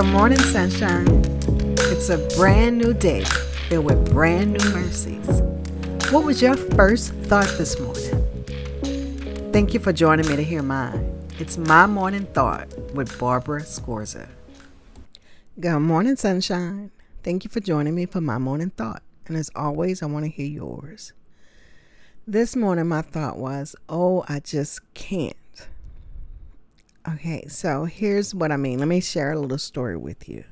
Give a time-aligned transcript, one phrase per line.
[0.00, 1.06] Good morning, sunshine.
[1.92, 3.22] It's a brand new day
[3.68, 5.42] filled with brand new mercies.
[6.10, 9.52] What was your first thought this morning?
[9.52, 11.28] Thank you for joining me to hear mine.
[11.38, 14.30] It's my morning thought with Barbara Scorza.
[15.60, 16.92] Good morning, sunshine.
[17.22, 19.02] Thank you for joining me for my morning thought.
[19.26, 21.12] And as always, I want to hear yours.
[22.26, 25.36] This morning, my thought was, oh, I just can't.
[27.08, 28.78] Okay, so here's what I mean.
[28.78, 30.44] Let me share a little story with you.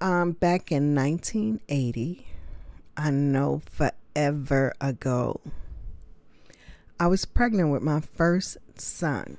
[0.00, 2.24] Um, back in 1980,
[2.96, 5.40] I know forever ago,
[7.00, 9.38] I was pregnant with my first son.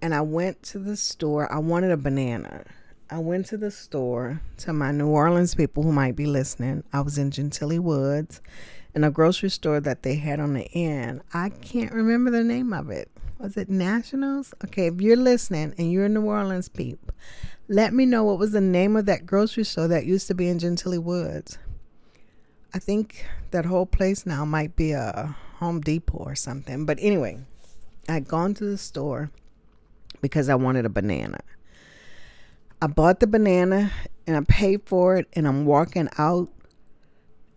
[0.00, 1.52] And I went to the store.
[1.52, 2.64] I wanted a banana.
[3.10, 6.82] I went to the store to my New Orleans people who might be listening.
[6.94, 8.40] I was in Gentilly Woods
[8.94, 11.20] in a grocery store that they had on the end.
[11.34, 14.52] I can't remember the name of it was it Nationals?
[14.64, 17.10] Okay, if you're listening and you're a New Orleans peep,
[17.68, 20.48] let me know what was the name of that grocery store that used to be
[20.48, 21.58] in Gentilly Woods.
[22.74, 26.84] I think that whole place now might be a Home Depot or something.
[26.84, 27.38] But anyway,
[28.08, 29.30] I'd gone to the store
[30.20, 31.40] because I wanted a banana.
[32.82, 33.90] I bought the banana
[34.26, 36.50] and I paid for it, and I'm walking out,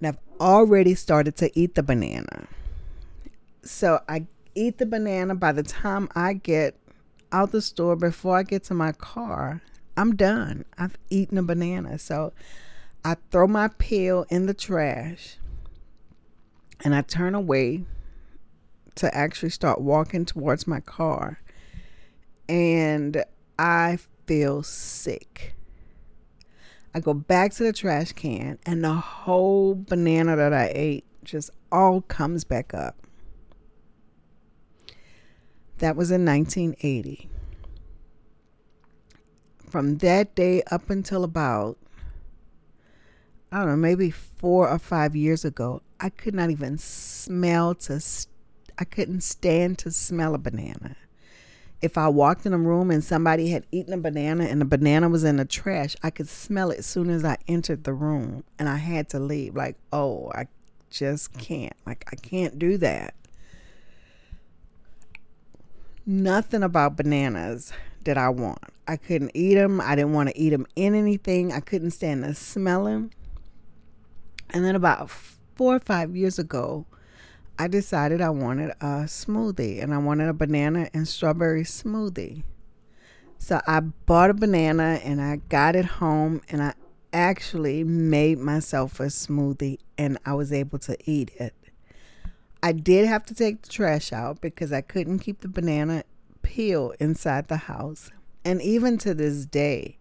[0.00, 2.46] and I've already started to eat the banana.
[3.62, 6.76] So I eat the banana by the time I get
[7.32, 9.62] out the store before I get to my car.
[9.96, 10.64] I'm done.
[10.78, 11.98] I've eaten a banana.
[11.98, 12.32] So
[13.04, 15.36] I throw my peel in the trash
[16.84, 17.84] and I turn away
[18.96, 21.40] to actually start walking towards my car.
[22.48, 23.24] And
[23.58, 25.54] I feel sick.
[26.94, 31.50] I go back to the trash can and the whole banana that I ate just
[31.70, 32.96] all comes back up.
[35.82, 37.28] That was in 1980.
[39.68, 41.76] From that day up until about,
[43.50, 48.00] I don't know, maybe four or five years ago, I could not even smell to,
[48.78, 50.94] I couldn't stand to smell a banana.
[51.80, 55.08] If I walked in a room and somebody had eaten a banana and the banana
[55.08, 58.44] was in the trash, I could smell it as soon as I entered the room
[58.56, 59.56] and I had to leave.
[59.56, 60.46] Like, oh, I
[60.90, 61.74] just can't.
[61.84, 63.16] Like, I can't do that
[66.06, 68.58] nothing about bananas did I want.
[68.86, 69.80] I couldn't eat them.
[69.80, 71.52] I didn't want to eat them in anything.
[71.52, 73.10] I couldn't stand the smell of them.
[74.50, 75.10] And then about
[75.54, 76.86] four or five years ago,
[77.58, 82.42] I decided I wanted a smoothie and I wanted a banana and strawberry smoothie.
[83.38, 86.74] So I bought a banana and I got it home and I
[87.12, 91.54] actually made myself a smoothie and I was able to eat it.
[92.62, 96.04] I did have to take the trash out because I couldn't keep the banana
[96.42, 98.10] peel inside the house.
[98.44, 99.98] And even to this day,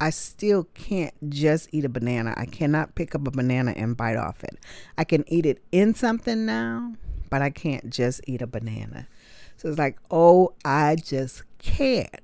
[0.00, 2.34] I still can't just eat a banana.
[2.36, 4.58] I cannot pick up a banana and bite off it.
[4.98, 6.94] I can eat it in something now,
[7.30, 9.08] but I can't just eat a banana.
[9.56, 12.20] So it's like, oh, I just can't.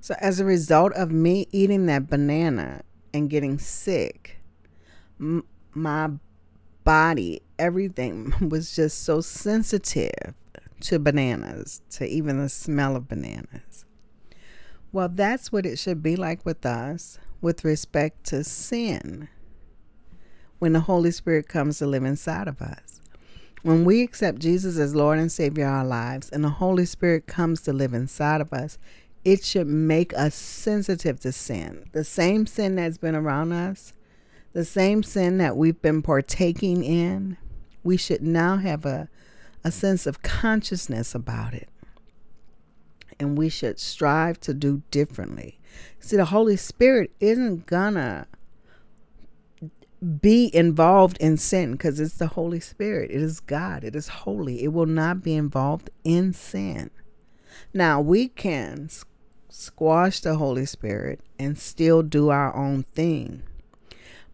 [0.00, 2.82] So as a result of me eating that banana
[3.12, 4.40] and getting sick,
[5.18, 6.10] m- my
[6.84, 10.34] body, everything was just so sensitive
[10.80, 13.84] to bananas, to even the smell of bananas.
[14.92, 19.28] Well, that's what it should be like with us with respect to sin
[20.58, 23.00] when the Holy Spirit comes to live inside of us.
[23.62, 27.26] When we accept Jesus as Lord and Savior of our lives and the Holy Spirit
[27.26, 28.78] comes to live inside of us,
[29.24, 31.84] it should make us sensitive to sin.
[31.92, 33.92] The same sin that's been around us
[34.52, 37.36] the same sin that we've been partaking in,
[37.84, 39.08] we should now have a,
[39.64, 41.68] a sense of consciousness about it.
[43.18, 45.58] And we should strive to do differently.
[45.98, 48.26] See, the Holy Spirit isn't gonna
[50.20, 53.10] be involved in sin because it's the Holy Spirit.
[53.10, 53.84] It is God.
[53.84, 54.62] It is holy.
[54.62, 56.90] It will not be involved in sin.
[57.74, 58.88] Now, we can
[59.50, 63.42] squash the Holy Spirit and still do our own thing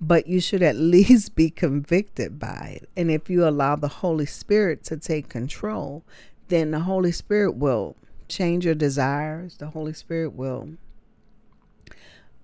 [0.01, 2.89] but you should at least be convicted by it.
[2.97, 6.05] And if you allow the Holy Spirit to take control,
[6.49, 7.97] then the Holy Spirit will
[8.29, 9.57] change your desires.
[9.57, 10.71] The Holy Spirit will,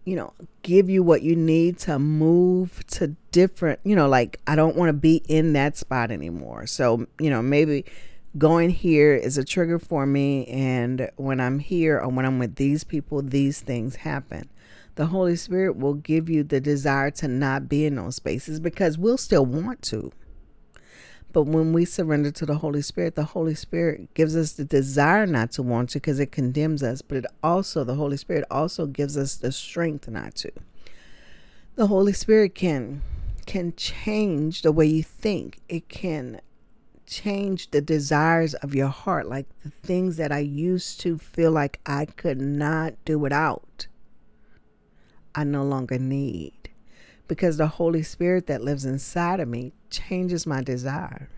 [0.04, 0.32] you know,
[0.62, 4.88] give you what you need to move to different, you know, like I don't want
[4.88, 6.66] to be in that spot anymore.
[6.66, 7.84] So, you know, maybe
[8.38, 10.46] going here is a trigger for me.
[10.46, 14.48] And when I'm here or when I'm with these people, these things happen
[14.94, 18.98] the Holy Spirit will give you the desire to not be in those spaces because
[18.98, 20.12] we'll still want to.
[21.32, 25.26] But when we surrender to the Holy Spirit, the Holy Spirit gives us the desire
[25.26, 27.00] not to want to because it condemns us.
[27.00, 30.52] But it also, the Holy Spirit also gives us the strength not to.
[31.76, 33.00] The Holy Spirit can
[33.46, 35.58] can change the way you think.
[35.68, 36.40] It can
[37.06, 41.80] change the desires of your heart, like the things that I used to feel like
[41.84, 43.86] I could not do without.
[45.34, 46.70] I no longer need
[47.28, 51.28] because the Holy Spirit that lives inside of me changes my desire.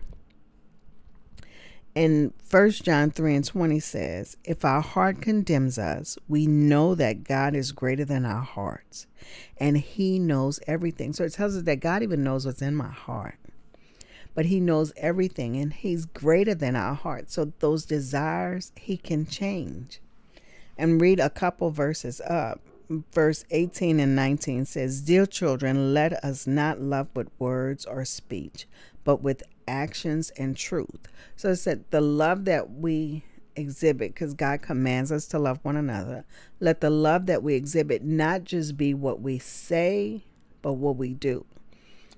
[1.95, 7.23] And 1 John 3 and 20 says, If our heart condemns us, we know that
[7.23, 9.07] God is greater than our hearts
[9.57, 11.13] and He knows everything.
[11.13, 13.37] So it tells us that God even knows what's in my heart,
[14.33, 17.33] but He knows everything and He's greater than our hearts.
[17.33, 20.01] So those desires He can change.
[20.77, 22.59] And read a couple verses up
[22.89, 28.67] verse 18 and 19 says, Dear children, let us not love with words or speech,
[29.03, 31.07] but with actions and truth.
[31.35, 33.23] So it said, the love that we
[33.55, 36.25] exhibit, because God commands us to love one another,
[36.59, 40.23] let the love that we exhibit not just be what we say,
[40.61, 41.45] but what we do.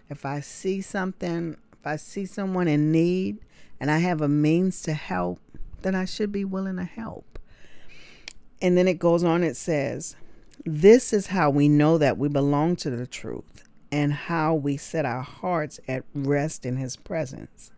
[0.10, 3.40] If I see something, if I see someone in need
[3.80, 5.40] and I have a means to help,
[5.82, 7.40] then I should be willing to help.
[8.62, 10.16] And then it goes on, it says,
[10.66, 15.06] this is how we know that we belong to the truth and how we set
[15.06, 17.72] our hearts at rest in His presence.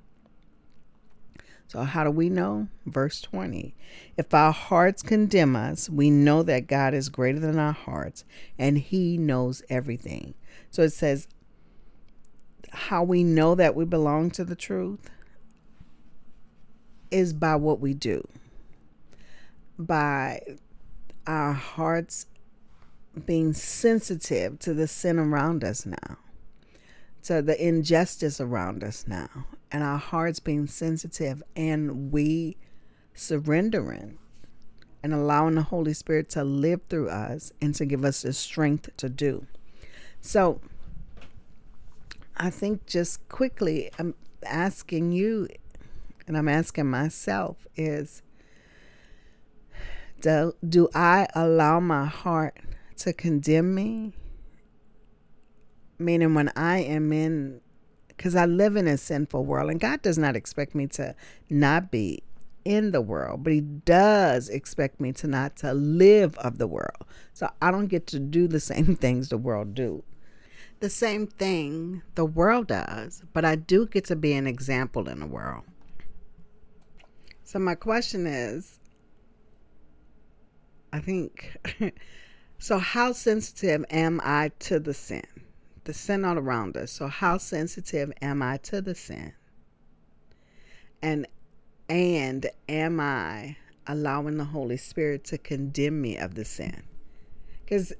[1.67, 2.67] So, how do we know?
[2.87, 3.75] Verse 20.
[4.17, 8.25] If our hearts condemn us, we know that God is greater than our hearts
[8.57, 10.33] and He knows everything.
[10.71, 11.27] So, it says,
[12.71, 15.09] how we know that we belong to the truth
[17.11, 18.27] is by what we do,
[19.77, 20.41] by
[21.25, 22.25] our hearts
[23.25, 26.17] being sensitive to the sin around us now,
[27.23, 32.57] to the injustice around us now, and our hearts being sensitive and we
[33.13, 34.17] surrendering
[35.03, 38.89] and allowing the Holy Spirit to live through us and to give us the strength
[38.97, 39.45] to do.
[40.21, 40.59] So,
[42.35, 44.15] I think just quickly, I'm
[44.45, 45.47] asking you,
[46.27, 48.21] and I'm asking myself, is
[50.21, 52.57] do, do I allow my heart
[52.99, 54.13] to condemn me.
[55.97, 57.61] Meaning, when I am in,
[58.07, 61.15] because I live in a sinful world, and God does not expect me to
[61.49, 62.23] not be
[62.63, 67.05] in the world, but He does expect me to not to live of the world.
[67.33, 70.03] So I don't get to do the same things the world do.
[70.79, 75.19] The same thing the world does, but I do get to be an example in
[75.19, 75.65] the world.
[77.43, 78.79] So my question is,
[80.93, 81.57] I think
[82.61, 85.23] So, how sensitive am I to the sin?
[85.85, 86.91] The sin all around us.
[86.91, 89.31] So, how sensitive am I to the sin?
[91.01, 91.25] And
[91.87, 93.55] and am I
[93.87, 96.83] allowing the Holy Spirit to condemn me of the sin?
[97.63, 97.93] Because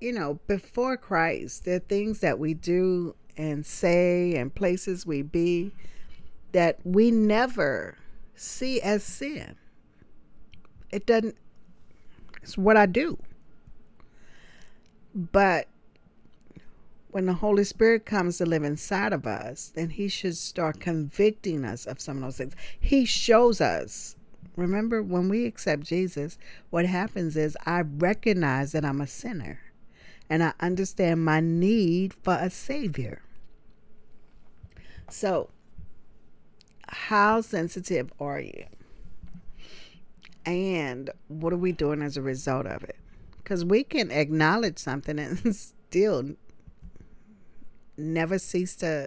[0.00, 5.22] you know, before Christ, there are things that we do and say and places we
[5.22, 5.70] be
[6.50, 7.96] that we never
[8.34, 9.54] see as sin.
[10.90, 11.36] It doesn't,
[12.42, 13.16] it's what I do.
[15.14, 15.68] But
[17.10, 21.64] when the Holy Spirit comes to live inside of us, then He should start convicting
[21.64, 22.54] us of some of those things.
[22.80, 24.16] He shows us.
[24.56, 26.38] Remember, when we accept Jesus,
[26.70, 29.60] what happens is I recognize that I'm a sinner
[30.28, 33.22] and I understand my need for a Savior.
[35.10, 35.50] So,
[36.88, 38.64] how sensitive are you?
[40.46, 42.96] And what are we doing as a result of it?
[43.52, 45.54] Because we can acknowledge something and
[45.90, 46.30] still
[47.98, 49.06] never cease to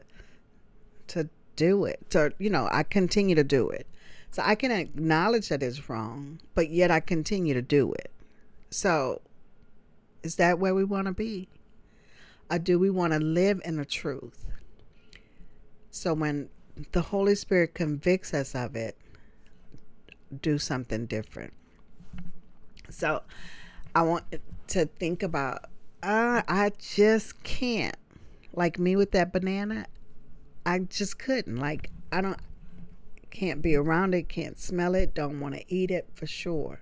[1.07, 3.87] to do it to you know i continue to do it.
[4.29, 8.11] So i can acknowledge that it's wrong but yet i continue to do it.
[8.69, 9.21] So
[10.21, 11.49] is that where we want to be?
[12.51, 14.45] Or do we want to live in the truth?
[15.89, 16.49] So when
[16.91, 18.95] the holy spirit convicts us of it
[20.39, 21.53] do something different.
[22.91, 23.23] So
[23.95, 24.25] I want
[24.67, 25.63] to think about,
[26.03, 27.95] uh, I just can't.
[28.53, 29.85] Like me with that banana,
[30.65, 31.57] I just couldn't.
[31.57, 32.39] Like, I don't,
[33.31, 36.81] can't be around it, can't smell it, don't want to eat it for sure.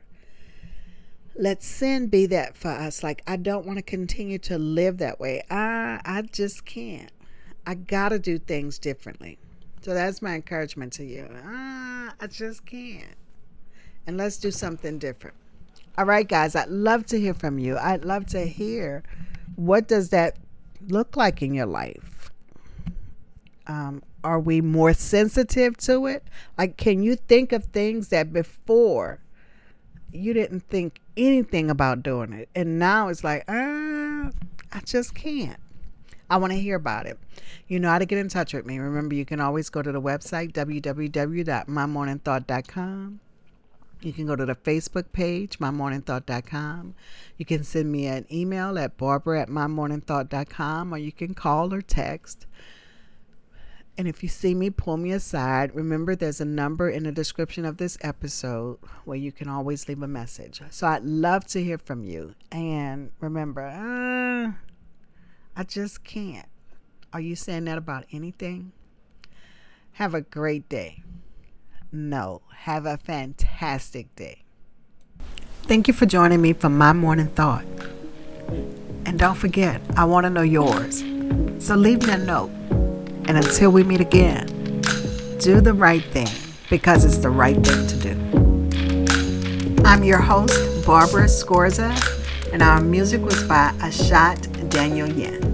[1.35, 3.03] Let sin be that for us.
[3.03, 5.43] Like, I don't want to continue to live that way.
[5.49, 7.11] I, I just can't.
[7.65, 9.39] I got to do things differently.
[9.81, 11.27] So that's my encouragement to you.
[11.43, 13.15] Ah, I just can't.
[14.05, 15.35] And let's do something different.
[15.97, 17.77] All right, guys, I'd love to hear from you.
[17.77, 19.03] I'd love to hear
[19.55, 20.37] what does that
[20.87, 22.31] look like in your life.
[23.67, 26.23] Um, are we more sensitive to it?
[26.57, 29.19] Like, can you think of things that before
[30.13, 34.31] you didn't think anything about doing it, and now it's like, ah,
[34.71, 35.59] I just can't.
[36.29, 37.19] I want to hear about it.
[37.67, 38.79] You know how to get in touch with me.
[38.79, 43.19] Remember, you can always go to the website www.mymorningthought.com.
[44.03, 46.95] You can go to the Facebook page, mymorningthought.com.
[47.37, 51.81] You can send me an email at barbara at mymorningthought.com or you can call or
[51.81, 52.45] text.
[53.97, 55.75] And if you see me, pull me aside.
[55.75, 60.01] Remember, there's a number in the description of this episode where you can always leave
[60.01, 60.61] a message.
[60.71, 62.33] So I'd love to hear from you.
[62.51, 64.53] And remember, uh,
[65.55, 66.47] I just can't.
[67.13, 68.71] Are you saying that about anything?
[69.93, 71.03] Have a great day.
[71.95, 74.41] No, have a fantastic day.
[75.67, 77.65] Thank you for joining me for my morning thought.
[79.05, 81.01] And don't forget, I want to know yours.
[81.63, 82.49] So leave me a note.
[83.27, 84.47] And until we meet again,
[85.37, 86.29] do the right thing
[86.67, 89.83] because it's the right thing to do.
[89.85, 91.93] I'm your host, Barbara Scorza,
[92.51, 95.52] and our music was by Ashot Danielyan.